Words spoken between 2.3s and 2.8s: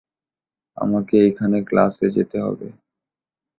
হবে।